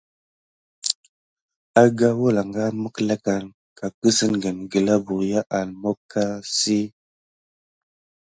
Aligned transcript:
Arga 1.81 2.07
wəlanga 2.19 2.63
mekklakan 2.81 3.43
ka 3.77 3.87
kəssengen 3.99 4.57
gla 4.71 4.95
berya 5.05 5.39
an 5.57 5.69
moka 5.81 6.23
si. 6.57 6.79